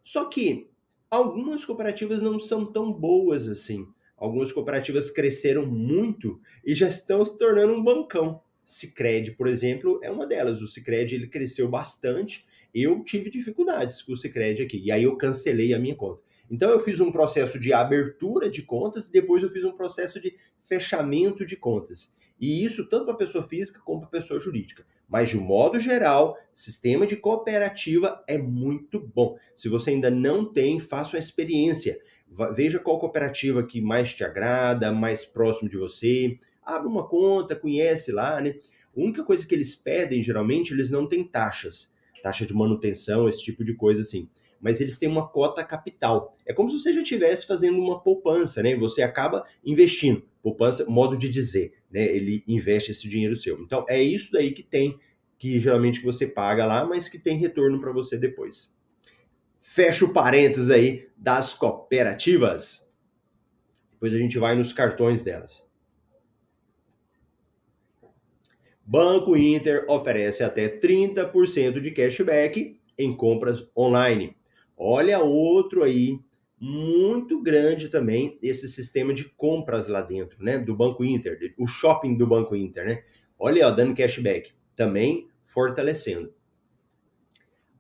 Só 0.03 0.25
que 0.25 0.69
algumas 1.09 1.65
cooperativas 1.65 2.21
não 2.21 2.41
são 2.41 2.67
tão 2.67 2.93
boas 2.93 3.49
assim. 3.49 3.87
Algumas 4.17 4.51
cooperativas 4.51 5.09
cresceram 5.09 5.65
muito 5.65 6.41
e 6.65 6.75
já 6.75 6.89
estão 6.89 7.25
se 7.25 7.39
tornando 7.39 7.73
um 7.73 7.85
bancão. 7.85 8.43
Cicred, 8.65 9.33
por 9.33 9.47
exemplo, 9.47 10.01
é 10.03 10.11
uma 10.11 10.27
delas. 10.27 10.61
O 10.61 10.67
Cicred 10.67 11.15
ele 11.15 11.29
cresceu 11.29 11.69
bastante. 11.69 12.45
Eu 12.75 13.05
tive 13.05 13.31
dificuldades 13.31 14.03
com 14.03 14.13
o 14.15 14.17
Cicred 14.17 14.63
aqui. 14.63 14.81
E 14.85 14.91
aí 14.91 15.05
eu 15.05 15.17
cancelei 15.17 15.73
a 15.75 15.79
minha 15.79 15.95
conta. 15.95 16.23
Então 16.51 16.71
eu 16.71 16.81
fiz 16.81 17.01
um 17.01 17.13
processo 17.13 17.61
de 17.61 17.73
abertura 17.73 18.51
de 18.51 18.63
contas 18.63 19.07
e 19.07 19.13
depois 19.13 19.43
eu 19.43 19.51
fiz 19.51 19.65
um 19.65 19.73
processo 19.73 20.21
de 20.21 20.37
fechamento 20.61 21.47
de 21.47 21.57
contas. 21.57 22.13
E 22.41 22.65
isso 22.65 22.89
tanto 22.89 23.05
para 23.05 23.15
pessoa 23.15 23.45
física 23.45 23.81
como 23.85 24.01
para 24.01 24.21
pessoa 24.21 24.41
jurídica. 24.41 24.85
Mas 25.09 25.31
de 25.31 25.37
modo 25.37 25.79
geral, 25.79 26.37
sistema 26.55 27.07
de 27.07 27.17
cooperativa 27.17 28.25
é 28.27 28.39
muito 28.39 28.99
bom. 28.99 29.37
Se 29.55 29.69
você 29.69 29.91
ainda 29.91 30.11
não 30.11 30.45
tem, 30.45 30.81
faça 30.81 31.17
uma 31.17 31.21
experiência. 31.21 32.01
Veja 32.55 32.79
qual 32.79 32.99
cooperativa 32.99 33.63
que 33.63 33.81
mais 33.81 34.15
te 34.15 34.25
agrada, 34.25 34.91
mais 34.91 35.25
próximo 35.25 35.69
de 35.69 35.77
você. 35.77 36.39
Abre 36.65 36.89
uma 36.89 37.07
conta, 37.07 37.55
conhece 37.55 38.11
lá, 38.11 38.41
né? 38.41 38.57
A 38.97 39.01
única 39.01 39.23
coisa 39.23 39.47
que 39.47 39.55
eles 39.55 39.77
pedem, 39.77 40.23
geralmente, 40.23 40.73
eles 40.73 40.91
não 40.91 41.07
têm 41.07 41.23
taxas. 41.23 41.93
Taxa 42.23 42.47
de 42.47 42.55
manutenção, 42.55 43.29
esse 43.29 43.43
tipo 43.43 43.65
de 43.65 43.75
coisa 43.75 44.01
assim 44.01 44.29
mas 44.61 44.81
eles 44.81 44.99
têm 44.99 45.09
uma 45.09 45.27
cota 45.29 45.65
capital. 45.65 46.37
É 46.47 46.53
como 46.53 46.71
se 46.71 46.79
você 46.79 46.93
já 46.93 47.01
estivesse 47.01 47.47
fazendo 47.47 47.79
uma 47.79 48.01
poupança, 48.01 48.63
né? 48.63 48.77
Você 48.77 49.03
acaba 49.03 49.45
investindo. 49.65 50.23
Poupança, 50.43 50.85
modo 50.89 51.17
de 51.17 51.29
dizer, 51.29 51.75
né? 51.91 52.05
Ele 52.05 52.45
investe 52.47 52.91
esse 52.91 53.09
dinheiro 53.09 53.37
seu. 53.37 53.61
Então 53.61 53.85
é 53.89 54.03
isso 54.03 54.33
daí 54.33 54.53
que 54.53 54.63
tem, 54.63 54.99
que 55.39 55.59
geralmente 55.59 56.03
você 56.03 56.27
paga 56.27 56.67
lá, 56.67 56.85
mas 56.85 57.09
que 57.09 57.19
tem 57.19 57.39
retorno 57.39 57.81
para 57.81 57.93
você 57.93 58.17
depois. 58.17 58.75
Fecha 59.61 60.05
o 60.05 60.13
parênteses 60.13 60.71
aí 60.71 61.09
das 61.17 61.55
cooperativas. 61.55 62.89
Depois 63.93 64.15
a 64.15 64.19
gente 64.19 64.39
vai 64.39 64.57
nos 64.57 64.73
cartões 64.73 65.23
delas. 65.23 65.63
Banco 68.85 69.37
Inter 69.37 69.85
oferece 69.89 70.43
até 70.43 70.69
30% 70.69 71.81
de 71.81 71.93
cashback 71.93 72.81
em 72.99 73.17
compras 73.17 73.65
online. 73.77 74.37
Olha 74.83 75.21
outro 75.21 75.83
aí, 75.83 76.19
muito 76.59 77.43
grande 77.43 77.91
também, 77.91 78.39
esse 78.41 78.67
sistema 78.67 79.13
de 79.13 79.25
compras 79.25 79.87
lá 79.87 80.01
dentro, 80.01 80.43
né? 80.43 80.57
Do 80.57 80.75
Banco 80.75 81.05
Inter, 81.05 81.55
o 81.59 81.67
shopping 81.67 82.17
do 82.17 82.27
Banco 82.27 82.57
Inter, 82.57 82.87
né? 82.87 83.05
Olha, 83.39 83.69
ó, 83.69 83.71
dando 83.71 83.95
cashback, 83.95 84.55
também 84.75 85.29
fortalecendo. 85.45 86.33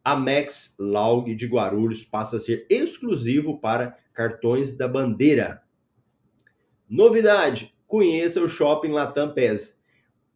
A 0.04 0.14
Max 0.14 0.74
Laug 0.78 1.34
de 1.34 1.46
Guarulhos 1.46 2.04
passa 2.04 2.36
a 2.36 2.40
ser 2.40 2.66
exclusivo 2.68 3.58
para 3.58 3.96
cartões 4.12 4.76
da 4.76 4.86
bandeira. 4.86 5.62
Novidade: 6.86 7.74
conheça 7.86 8.42
o 8.42 8.48
Shopping 8.48 8.90
Latam 8.90 9.32
PES. 9.32 9.79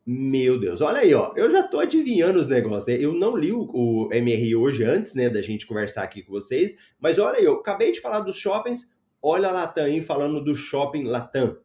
Meu 0.07 0.61
Deus, 0.61 0.83
olha 0.83 0.99
aí, 0.99 1.15
ó. 1.15 1.33
Eu 1.35 1.51
já 1.51 1.63
tô 1.63 1.81
adivinhando 1.81 2.39
os 2.39 2.47
negócios, 2.47 2.87
né? 2.87 3.03
Eu 3.03 3.15
não 3.15 3.35
li 3.35 3.53
o, 3.53 3.63
o, 3.63 4.09
MRI 4.09 4.55
hoje 4.55 4.85
antes, 4.85 5.15
né, 5.15 5.31
da 5.31 5.41
gente 5.41 5.67
conversar 5.67 6.03
aqui 6.03 6.23
com 6.23 6.31
vocês, 6.31 6.77
mas 7.01 7.19
olha 7.19 7.39
aí, 7.39 7.45
eu 7.45 7.55
acabei 7.55 7.91
de 7.91 8.03
falar 8.03 8.21
dos 8.21 8.37
shoppings, 8.37 8.87
olha 9.23 9.49
a 9.49 9.53
Latam 9.53 9.85
aí 9.85 10.03
falando 10.03 10.45
do 10.45 10.55
shopping 10.55 11.05
Latam. 11.05 11.57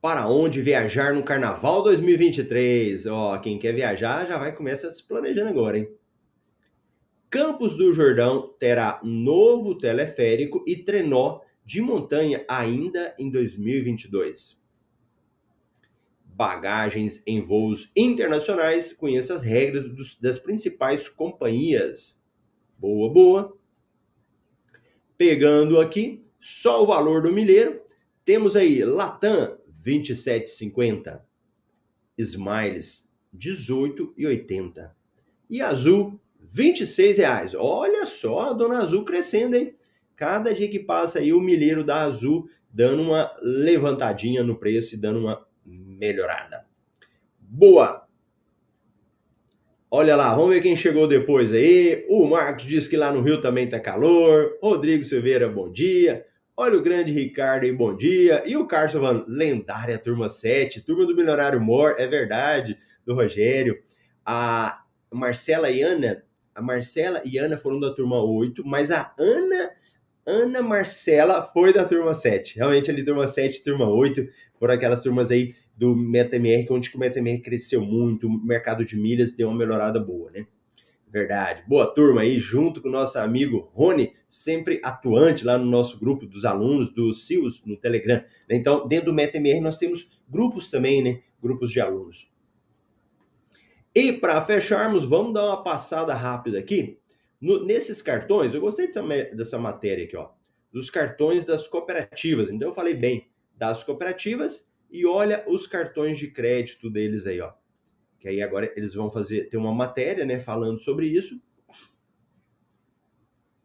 Para 0.00 0.26
onde 0.26 0.62
viajar 0.62 1.12
no 1.12 1.22
Carnaval 1.22 1.82
2023? 1.82 3.04
Ó, 3.06 3.36
quem 3.38 3.58
quer 3.58 3.74
viajar 3.74 4.26
já 4.26 4.38
vai 4.38 4.54
começar 4.54 4.90
se 4.90 5.06
planejando 5.06 5.50
agora, 5.50 5.78
hein? 5.78 5.88
Campos 7.28 7.76
do 7.76 7.92
Jordão 7.92 8.54
terá 8.58 9.00
novo 9.02 9.76
teleférico 9.76 10.64
e 10.66 10.76
trenó 10.76 11.40
de 11.62 11.82
montanha 11.82 12.42
ainda 12.48 13.14
em 13.18 13.30
2022 13.30 14.63
bagagens 16.34 17.22
em 17.26 17.40
voos 17.40 17.90
internacionais, 17.96 18.92
conheça 18.92 19.34
as 19.34 19.42
regras 19.42 19.88
dos, 19.94 20.18
das 20.18 20.38
principais 20.38 21.08
companhias. 21.08 22.20
Boa, 22.76 23.12
boa. 23.12 23.56
Pegando 25.16 25.80
aqui 25.80 26.26
só 26.40 26.82
o 26.82 26.86
valor 26.86 27.22
do 27.22 27.32
milheiro, 27.32 27.80
temos 28.24 28.56
aí 28.56 28.84
Latam 28.84 29.56
27,50, 29.82 31.20
Smiles 32.18 33.08
18,80 33.36 34.90
e 35.48 35.62
Azul 35.62 36.20
26 36.40 37.18
reais. 37.18 37.54
Olha 37.54 38.06
só 38.06 38.50
a 38.50 38.52
Dona 38.52 38.82
Azul 38.82 39.04
crescendo, 39.04 39.56
hein? 39.56 39.76
Cada 40.16 40.52
dia 40.52 40.68
que 40.68 40.78
passa 40.78 41.18
aí 41.18 41.32
o 41.32 41.40
milheiro 41.40 41.84
da 41.84 42.02
Azul 42.02 42.48
dando 42.70 43.02
uma 43.02 43.32
levantadinha 43.40 44.42
no 44.42 44.58
preço 44.58 44.94
e 44.94 44.98
dando 44.98 45.20
uma 45.20 45.46
melhorada. 45.64 46.66
Boa! 47.38 48.04
Olha 49.90 50.16
lá, 50.16 50.34
vamos 50.34 50.52
ver 50.52 50.60
quem 50.60 50.74
chegou 50.74 51.06
depois 51.06 51.52
aí. 51.52 52.04
O 52.08 52.26
Marcos 52.26 52.64
diz 52.64 52.88
que 52.88 52.96
lá 52.96 53.12
no 53.12 53.20
Rio 53.20 53.40
também 53.40 53.68
tá 53.68 53.78
calor. 53.78 54.58
Rodrigo 54.60 55.04
Silveira, 55.04 55.48
bom 55.48 55.70
dia. 55.70 56.26
Olha 56.56 56.76
o 56.76 56.82
grande 56.82 57.12
Ricardo 57.12 57.64
aí, 57.64 57.72
bom 57.72 57.96
dia. 57.96 58.42
E 58.44 58.56
o 58.56 58.66
Carlos 58.66 58.92
falando, 58.92 59.24
lendária 59.28 59.98
turma 59.98 60.28
7, 60.28 60.80
turma 60.80 61.06
do 61.06 61.14
Milionário 61.14 61.60
Mor, 61.60 61.94
é 61.98 62.06
verdade, 62.06 62.76
do 63.06 63.14
Rogério. 63.14 63.80
A 64.24 64.82
Marcela 65.12 65.70
e 65.70 65.82
Ana, 65.82 66.24
a 66.54 66.60
Marcela 66.60 67.22
e 67.24 67.38
Ana 67.38 67.56
foram 67.56 67.78
da 67.78 67.94
turma 67.94 68.22
8, 68.22 68.66
mas 68.66 68.90
a 68.90 69.14
Ana 69.18 69.70
Ana 70.26 70.62
Marcela 70.62 71.42
foi 71.42 71.72
da 71.72 71.84
turma 71.84 72.14
7. 72.14 72.56
Realmente 72.56 72.90
ali, 72.90 73.04
turma 73.04 73.26
7, 73.26 73.62
turma 73.62 73.88
8, 73.88 74.26
foram 74.58 74.74
aquelas 74.74 75.02
turmas 75.02 75.30
aí 75.30 75.54
do 75.76 75.94
MetaMR, 75.94 76.66
onde 76.70 76.90
o 76.94 76.98
MetaMR 76.98 77.40
cresceu 77.40 77.80
muito, 77.80 78.26
o 78.26 78.44
mercado 78.44 78.84
de 78.84 78.96
milhas 78.96 79.34
deu 79.34 79.48
uma 79.48 79.56
melhorada 79.56 79.98
boa, 79.98 80.30
né? 80.30 80.46
Verdade. 81.10 81.62
Boa 81.68 81.86
turma 81.86 82.22
aí, 82.22 82.40
junto 82.40 82.80
com 82.80 82.88
o 82.88 82.92
nosso 82.92 83.18
amigo 83.18 83.70
Rony, 83.72 84.12
sempre 84.28 84.80
atuante 84.82 85.44
lá 85.44 85.56
no 85.56 85.64
nosso 85.64 85.98
grupo 85.98 86.26
dos 86.26 86.44
alunos 86.44 86.92
do 86.92 87.14
CIUS 87.14 87.64
no 87.64 87.76
Telegram. 87.76 88.24
Então, 88.50 88.86
dentro 88.88 89.06
do 89.06 89.14
MetaMR 89.14 89.60
nós 89.60 89.78
temos 89.78 90.08
grupos 90.28 90.70
também, 90.70 91.02
né? 91.02 91.20
Grupos 91.40 91.70
de 91.70 91.80
alunos. 91.80 92.28
E 93.94 94.12
para 94.12 94.40
fecharmos, 94.40 95.04
vamos 95.04 95.34
dar 95.34 95.44
uma 95.46 95.62
passada 95.62 96.14
rápida 96.14 96.58
aqui 96.58 96.98
no, 97.44 97.62
nesses 97.62 98.00
cartões, 98.00 98.54
eu 98.54 98.60
gostei 98.60 98.86
dessa, 98.86 99.02
dessa 99.34 99.58
matéria 99.58 100.04
aqui, 100.04 100.16
ó, 100.16 100.30
dos 100.72 100.88
cartões 100.88 101.44
das 101.44 101.68
cooperativas. 101.68 102.50
Então 102.50 102.68
eu 102.68 102.74
falei 102.74 102.94
bem 102.94 103.28
das 103.56 103.84
cooperativas 103.84 104.66
e 104.90 105.06
olha 105.06 105.44
os 105.48 105.66
cartões 105.66 106.18
de 106.18 106.30
crédito 106.30 106.90
deles 106.90 107.26
aí, 107.26 107.40
ó. 107.40 107.52
Que 108.18 108.28
aí 108.28 108.42
agora 108.42 108.72
eles 108.76 108.94
vão 108.94 109.10
fazer 109.10 109.48
ter 109.48 109.56
uma 109.56 109.72
matéria, 109.72 110.24
né, 110.24 110.40
falando 110.40 110.80
sobre 110.80 111.06
isso 111.06 111.40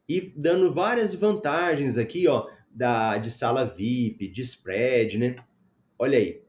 e 0.10 0.34
dando 0.36 0.72
várias 0.72 1.13
vantagens 1.13 1.96
aqui, 1.96 2.27
ó, 2.27 2.50
da 2.72 3.19
de 3.19 3.29
sala 3.29 3.63
VIP, 3.63 4.27
de 4.27 4.41
spread, 4.41 5.19
né? 5.19 5.36
Olha 6.00 6.17
aí. 6.17 6.41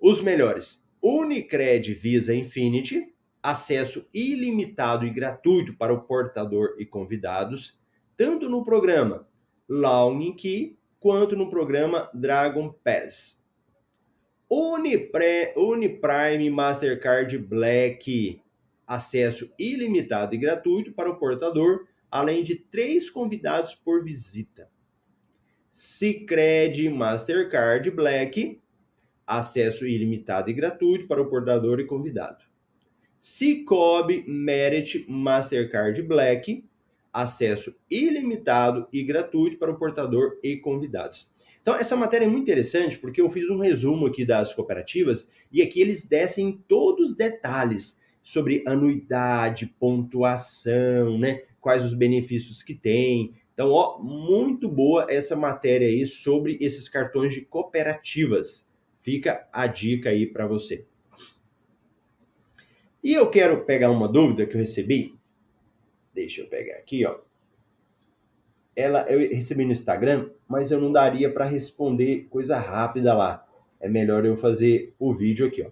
Os 0.00 0.22
melhores: 0.22 0.80
Unicred 1.02 1.92
Visa 1.92 2.32
Infinity, 2.32 3.12
acesso 3.42 4.08
ilimitado 4.14 5.04
e 5.04 5.10
gratuito 5.10 5.76
para 5.76 5.92
o 5.92 6.02
portador 6.02 6.76
e 6.78 6.86
convidados, 6.86 7.76
tanto 8.16 8.48
no 8.48 8.64
programa 8.64 9.28
Login 9.68 10.34
Key 10.36 10.78
quanto 11.02 11.34
no 11.34 11.50
programa 11.50 12.08
Dragon 12.14 12.72
Pass. 12.72 13.42
Unipre, 14.48 15.52
Uniprime 15.56 16.48
Mastercard 16.48 17.36
Black, 17.38 18.40
acesso 18.86 19.52
ilimitado 19.58 20.34
e 20.36 20.38
gratuito 20.38 20.92
para 20.92 21.10
o 21.10 21.18
portador, 21.18 21.88
além 22.08 22.44
de 22.44 22.54
três 22.54 23.10
convidados 23.10 23.74
por 23.74 24.04
visita. 24.04 24.70
Cicred 25.72 26.88
Mastercard 26.88 27.90
Black, 27.90 28.60
acesso 29.26 29.84
ilimitado 29.84 30.50
e 30.50 30.52
gratuito 30.52 31.08
para 31.08 31.20
o 31.20 31.28
portador 31.28 31.80
e 31.80 31.86
convidado. 31.86 32.44
Cicobi 33.18 34.24
Merit 34.28 35.04
Mastercard 35.08 36.00
Black, 36.02 36.64
acesso 37.12 37.74
ilimitado 37.90 38.88
e 38.92 39.02
gratuito 39.02 39.58
para 39.58 39.70
o 39.70 39.78
portador 39.78 40.38
e 40.42 40.56
convidados. 40.56 41.30
Então, 41.60 41.76
essa 41.76 41.94
matéria 41.94 42.24
é 42.24 42.28
muito 42.28 42.42
interessante 42.42 42.98
porque 42.98 43.20
eu 43.20 43.30
fiz 43.30 43.48
um 43.48 43.58
resumo 43.58 44.06
aqui 44.06 44.24
das 44.24 44.52
cooperativas 44.52 45.28
e 45.52 45.62
aqui 45.62 45.80
eles 45.80 46.04
descem 46.08 46.60
todos 46.66 47.10
os 47.10 47.16
detalhes 47.16 48.00
sobre 48.22 48.62
anuidade, 48.66 49.66
pontuação, 49.78 51.18
né? 51.18 51.42
Quais 51.60 51.84
os 51.84 51.94
benefícios 51.94 52.62
que 52.62 52.74
tem. 52.74 53.34
Então, 53.54 53.70
ó, 53.70 53.98
muito 53.98 54.68
boa 54.68 55.06
essa 55.08 55.36
matéria 55.36 55.86
aí 55.86 56.06
sobre 56.06 56.58
esses 56.60 56.88
cartões 56.88 57.32
de 57.32 57.42
cooperativas. 57.42 58.66
Fica 59.00 59.46
a 59.52 59.66
dica 59.66 60.10
aí 60.10 60.26
para 60.26 60.46
você. 60.46 60.84
E 63.02 63.12
eu 63.12 63.28
quero 63.30 63.64
pegar 63.64 63.90
uma 63.90 64.08
dúvida 64.08 64.46
que 64.46 64.56
eu 64.56 64.60
recebi. 64.60 65.14
Deixa 66.14 66.42
eu 66.42 66.46
pegar 66.46 66.74
aqui, 66.74 67.04
ó. 67.06 67.18
Ela 68.74 69.02
eu 69.10 69.18
recebi 69.34 69.64
no 69.64 69.72
Instagram, 69.72 70.30
mas 70.48 70.70
eu 70.70 70.80
não 70.80 70.90
daria 70.90 71.30
para 71.32 71.44
responder 71.44 72.26
coisa 72.30 72.58
rápida 72.58 73.14
lá. 73.14 73.46
é 73.80 73.88
melhor 73.88 74.24
eu 74.24 74.36
fazer 74.36 74.94
o 74.98 75.12
vídeo 75.12 75.46
aqui, 75.46 75.62
ó. 75.62 75.70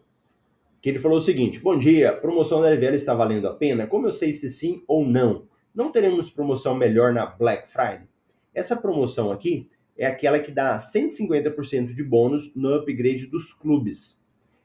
Que 0.81 0.89
ele 0.89 0.99
falou 0.99 1.19
o 1.19 1.23
seguinte: 1.23 1.61
Bom 1.61 1.79
dia, 1.79 2.13
promoção 2.13 2.61
da 2.61 2.71
LVL 2.71 2.95
está 2.95 3.15
valendo 3.15 3.47
a 3.49 3.55
pena? 3.55 3.87
Como 3.87 4.07
eu 4.07 4.13
sei 4.13 4.33
se 4.33 4.51
sim 4.51 4.83
ou 4.87 5.05
não? 5.05 5.47
Não 5.75 5.93
teremos 5.93 6.31
promoção 6.31 6.75
melhor 6.75 7.13
na 7.13 7.27
Black 7.27 7.69
Friday? 7.69 8.09
Essa 8.53 8.77
promoção 8.77 9.31
aqui 9.31 9.71
é 9.97 10.07
aquela 10.07 10.41
que 10.41 10.51
dá 10.51 10.77
150% 10.77 11.95
de 11.95 12.03
bônus 12.03 12.51
no 12.55 12.75
upgrade 12.75 13.27
dos 13.27 13.53
clubes. 13.53 14.21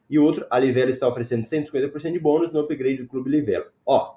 E 0.10 0.17
outro, 0.17 0.46
a 0.50 0.58
Livelo 0.60 0.89
está 0.89 1.08
oferecendo 1.08 1.44
150% 1.44 2.12
de 2.12 2.20
bônus 2.20 2.53
no 2.53 2.60
upgrade 2.60 3.03
do 3.03 3.08
Clube 3.08 3.29
Livelo. 3.29 3.65
Ó, 3.86 4.15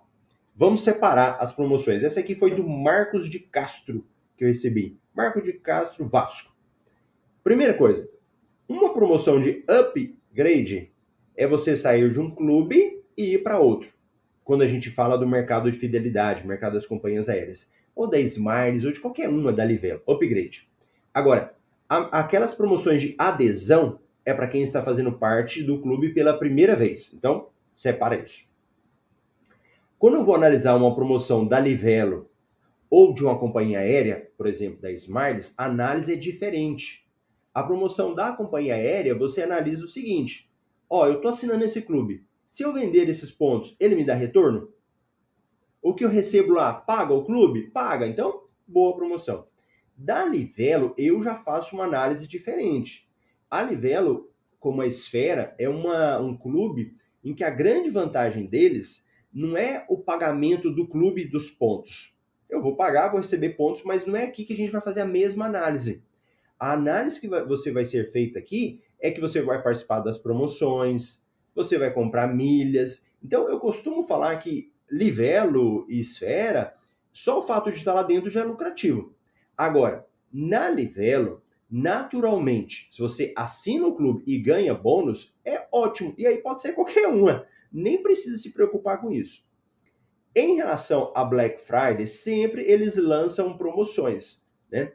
vamos 0.58 0.82
separar 0.82 1.38
as 1.40 1.52
promoções. 1.52 2.02
Essa 2.02 2.18
aqui 2.18 2.34
foi 2.34 2.50
do 2.52 2.68
Marcos 2.68 3.30
de 3.30 3.38
Castro 3.38 4.04
que 4.36 4.42
eu 4.42 4.48
recebi. 4.48 4.98
Marco 5.14 5.40
de 5.40 5.52
Castro 5.52 6.04
Vasco. 6.06 6.52
Primeira 7.44 7.74
coisa, 7.74 8.08
uma 8.68 8.92
promoção 8.92 9.40
de 9.40 9.64
upgrade 9.68 10.92
é 11.36 11.46
você 11.46 11.76
sair 11.76 12.10
de 12.10 12.20
um 12.20 12.28
clube 12.28 13.02
e 13.16 13.34
ir 13.34 13.42
para 13.42 13.60
outro. 13.60 13.92
Quando 14.42 14.62
a 14.62 14.66
gente 14.66 14.90
fala 14.90 15.16
do 15.16 15.28
mercado 15.28 15.70
de 15.70 15.78
fidelidade, 15.78 16.46
mercado 16.46 16.74
das 16.74 16.86
companhias 16.86 17.28
aéreas, 17.28 17.70
ou 17.94 18.08
da 18.08 18.18
Smiles, 18.18 18.84
ou 18.84 18.90
de 18.90 19.00
qualquer 19.00 19.28
uma 19.28 19.52
da 19.52 19.64
Livelo, 19.64 20.02
upgrade. 20.08 20.68
Agora, 21.14 21.54
a, 21.88 22.20
aquelas 22.20 22.54
promoções 22.54 23.00
de 23.00 23.14
adesão 23.16 24.00
é 24.24 24.34
para 24.34 24.48
quem 24.48 24.62
está 24.62 24.82
fazendo 24.82 25.12
parte 25.12 25.62
do 25.62 25.80
clube 25.80 26.12
pela 26.12 26.36
primeira 26.36 26.74
vez. 26.74 27.12
Então, 27.14 27.48
separa 27.74 28.16
isso. 28.16 28.47
Quando 29.98 30.14
eu 30.14 30.24
vou 30.24 30.36
analisar 30.36 30.76
uma 30.76 30.94
promoção 30.94 31.44
da 31.44 31.58
Livelo 31.58 32.30
ou 32.88 33.12
de 33.12 33.24
uma 33.24 33.36
companhia 33.36 33.80
aérea, 33.80 34.30
por 34.38 34.46
exemplo, 34.46 34.80
da 34.80 34.92
Smiles, 34.92 35.52
a 35.58 35.64
análise 35.64 36.12
é 36.12 36.14
diferente. 36.14 37.04
A 37.52 37.64
promoção 37.64 38.14
da 38.14 38.30
companhia 38.32 38.76
aérea, 38.76 39.18
você 39.18 39.42
analisa 39.42 39.82
o 39.82 39.88
seguinte: 39.88 40.48
ó, 40.88 41.08
eu 41.08 41.14
estou 41.14 41.32
assinando 41.32 41.64
esse 41.64 41.82
clube. 41.82 42.24
Se 42.48 42.62
eu 42.62 42.72
vender 42.72 43.08
esses 43.08 43.32
pontos, 43.32 43.74
ele 43.80 43.96
me 43.96 44.04
dá 44.04 44.14
retorno? 44.14 44.72
O 45.82 45.92
que 45.92 46.04
eu 46.04 46.08
recebo 46.08 46.52
lá, 46.52 46.72
paga 46.72 47.12
o 47.12 47.24
clube? 47.24 47.68
Paga. 47.72 48.06
Então, 48.06 48.44
boa 48.68 48.94
promoção. 48.94 49.48
Da 49.96 50.24
Livelo, 50.24 50.94
eu 50.96 51.20
já 51.24 51.34
faço 51.34 51.74
uma 51.74 51.84
análise 51.84 52.28
diferente. 52.28 53.10
A 53.50 53.64
Livelo, 53.64 54.30
como 54.60 54.80
a 54.80 54.86
Esfera, 54.86 55.56
é 55.58 55.68
uma, 55.68 56.20
um 56.20 56.36
clube 56.36 56.94
em 57.24 57.34
que 57.34 57.42
a 57.42 57.50
grande 57.50 57.90
vantagem 57.90 58.46
deles 58.46 59.07
não 59.32 59.56
é 59.56 59.84
o 59.88 59.98
pagamento 59.98 60.70
do 60.70 60.86
clube 60.86 61.24
dos 61.24 61.50
pontos. 61.50 62.14
Eu 62.48 62.60
vou 62.60 62.76
pagar, 62.76 63.08
vou 63.08 63.20
receber 63.20 63.50
pontos, 63.50 63.82
mas 63.84 64.06
não 64.06 64.16
é 64.16 64.24
aqui 64.24 64.44
que 64.44 64.52
a 64.52 64.56
gente 64.56 64.72
vai 64.72 64.80
fazer 64.80 65.02
a 65.02 65.06
mesma 65.06 65.46
análise. 65.46 66.02
A 66.58 66.72
análise 66.72 67.20
que 67.20 67.28
você 67.28 67.70
vai 67.70 67.84
ser 67.84 68.10
feita 68.10 68.38
aqui 68.38 68.80
é 69.00 69.10
que 69.10 69.20
você 69.20 69.40
vai 69.42 69.62
participar 69.62 70.00
das 70.00 70.18
promoções, 70.18 71.22
você 71.54 71.78
vai 71.78 71.92
comprar 71.92 72.26
milhas. 72.26 73.06
Então, 73.22 73.48
eu 73.48 73.60
costumo 73.60 74.02
falar 74.02 74.36
que 74.38 74.72
Livelo 74.90 75.86
e 75.88 76.00
Esfera, 76.00 76.74
só 77.12 77.38
o 77.38 77.42
fato 77.42 77.70
de 77.70 77.76
estar 77.76 77.92
lá 77.92 78.02
dentro 78.02 78.30
já 78.30 78.40
é 78.40 78.44
lucrativo. 78.44 79.14
Agora, 79.56 80.06
na 80.32 80.70
Livelo, 80.70 81.42
naturalmente, 81.70 82.88
se 82.90 83.00
você 83.00 83.32
assina 83.36 83.86
o 83.86 83.94
clube 83.94 84.22
e 84.26 84.38
ganha 84.38 84.74
bônus, 84.74 85.34
é 85.44 85.66
ótimo. 85.72 86.14
E 86.16 86.26
aí 86.26 86.38
pode 86.38 86.60
ser 86.60 86.72
qualquer 86.72 87.06
uma. 87.08 87.46
Nem 87.72 88.02
precisa 88.02 88.36
se 88.36 88.50
preocupar 88.50 89.00
com 89.00 89.12
isso. 89.12 89.46
Em 90.34 90.56
relação 90.56 91.12
a 91.14 91.24
Black 91.24 91.60
Friday, 91.60 92.06
sempre 92.06 92.62
eles 92.62 92.96
lançam 92.96 93.56
promoções, 93.56 94.44
né? 94.70 94.92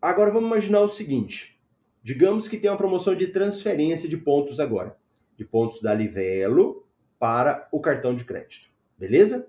Agora 0.00 0.30
vamos 0.30 0.48
imaginar 0.48 0.80
o 0.80 0.88
seguinte: 0.88 1.60
digamos 2.02 2.48
que 2.48 2.56
tem 2.56 2.70
uma 2.70 2.76
promoção 2.76 3.14
de 3.14 3.28
transferência 3.28 4.08
de 4.08 4.16
pontos 4.16 4.58
agora, 4.58 4.96
de 5.36 5.44
pontos 5.44 5.80
da 5.80 5.94
Livelo 5.94 6.86
para 7.18 7.68
o 7.70 7.80
cartão 7.80 8.14
de 8.14 8.24
crédito, 8.24 8.68
beleza? 8.98 9.46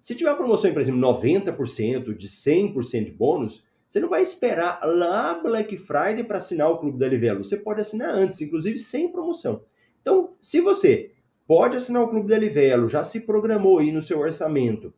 Se 0.00 0.14
tiver 0.14 0.30
uma 0.30 0.36
promoção, 0.36 0.72
por 0.72 0.82
exemplo, 0.82 1.00
90%, 1.00 2.16
de 2.16 2.28
100% 2.28 3.04
de 3.04 3.10
bônus, 3.10 3.64
você 3.88 4.00
não 4.00 4.08
vai 4.08 4.22
esperar 4.22 4.80
lá 4.84 5.34
Black 5.34 5.76
Friday 5.76 6.24
para 6.24 6.38
assinar 6.38 6.68
o 6.68 6.78
Clube 6.78 6.98
da 6.98 7.08
Livelo. 7.08 7.44
Você 7.44 7.56
pode 7.56 7.80
assinar 7.80 8.10
antes, 8.10 8.40
inclusive 8.40 8.76
sem 8.76 9.10
promoção. 9.10 9.64
Então, 10.02 10.34
se 10.40 10.60
você 10.60 11.12
pode 11.46 11.76
assinar 11.76 12.02
o 12.02 12.08
Clube 12.08 12.28
da 12.28 12.38
Livelo, 12.38 12.88
já 12.88 13.04
se 13.04 13.20
programou 13.20 13.78
aí 13.78 13.92
no 13.92 14.02
seu 14.02 14.18
orçamento 14.18 14.92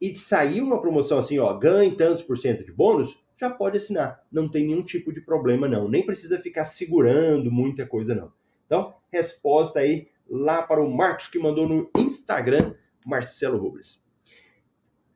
e 0.00 0.14
saiu 0.14 0.64
uma 0.64 0.80
promoção 0.80 1.18
assim, 1.18 1.38
ó, 1.38 1.52
ganhe 1.54 1.96
tantos 1.96 2.22
por 2.22 2.36
cento 2.38 2.64
de 2.64 2.72
bônus, 2.72 3.18
já 3.38 3.50
pode 3.50 3.76
assinar. 3.76 4.22
Não 4.30 4.48
tem 4.48 4.66
nenhum 4.66 4.82
tipo 4.82 5.12
de 5.12 5.20
problema, 5.20 5.68
não. 5.68 5.88
Nem 5.88 6.04
precisa 6.04 6.38
ficar 6.38 6.64
segurando 6.64 7.50
muita 7.50 7.86
coisa, 7.86 8.14
não. 8.14 8.32
Então, 8.66 8.94
resposta 9.12 9.80
aí 9.80 10.08
lá 10.28 10.62
para 10.62 10.82
o 10.82 10.90
Marcos 10.90 11.28
que 11.28 11.38
mandou 11.38 11.68
no 11.68 11.90
Instagram, 11.96 12.74
Marcelo 13.04 13.58
Robles. 13.58 14.00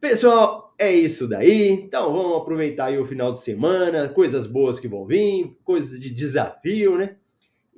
Pessoal, 0.00 0.74
é 0.78 0.90
isso 0.90 1.28
daí. 1.28 1.68
Então 1.72 2.12
vamos 2.12 2.38
aproveitar 2.38 2.86
aí 2.86 2.98
o 2.98 3.06
final 3.06 3.32
de 3.32 3.40
semana, 3.40 4.08
coisas 4.08 4.46
boas 4.46 4.80
que 4.80 4.88
vão 4.88 5.04
vir, 5.04 5.58
coisas 5.62 6.00
de 6.00 6.08
desafio, 6.08 6.96
né? 6.96 7.16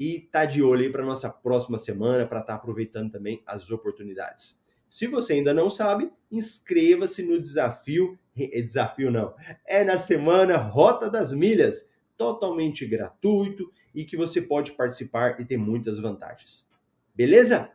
E 0.05 0.19
tá 0.19 0.45
de 0.45 0.61
olho 0.61 0.83
aí 0.83 0.91
para 0.91 1.07
nossa 1.07 1.31
próxima 1.31 1.79
semana 1.79 2.27
para 2.27 2.41
estar 2.41 2.55
tá 2.55 2.59
aproveitando 2.59 3.13
também 3.13 3.41
as 3.47 3.71
oportunidades. 3.71 4.61
Se 4.89 5.07
você 5.07 5.35
ainda 5.35 5.55
não 5.55 5.71
sabe, 5.71 6.11
inscreva-se 6.29 7.23
no 7.23 7.41
desafio, 7.41 8.19
é 8.37 8.61
desafio 8.61 9.13
não, 9.13 9.33
é 9.65 9.85
na 9.85 9.99
semana 9.99 10.57
Rota 10.57 11.09
das 11.09 11.33
Milhas, 11.33 11.89
totalmente 12.17 12.85
gratuito 12.85 13.73
e 13.95 14.05
que 14.05 14.17
você 14.17 14.43
pode 14.43 14.73
participar 14.73 15.41
e 15.41 15.45
ter 15.45 15.57
muitas 15.57 16.01
vantagens. 16.01 16.67
Beleza? 17.15 17.71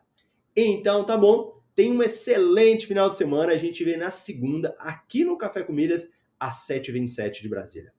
Então 0.54 1.06
tá 1.06 1.16
bom. 1.16 1.62
Tenha 1.74 1.94
um 1.94 2.04
excelente 2.04 2.88
final 2.88 3.10
de 3.10 3.16
semana. 3.16 3.54
A 3.54 3.58
gente 3.58 3.86
vê 3.86 3.96
na 3.96 4.12
segunda, 4.12 4.76
aqui 4.80 5.24
no 5.24 5.38
Café 5.38 5.63
com 5.63 5.72
Milhas, 5.72 6.10
às 6.38 6.68
7h27 6.68 7.42
de 7.42 7.48
Brasília. 7.48 7.94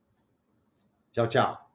Tchau, 1.12 1.26
tchau. 1.30 1.67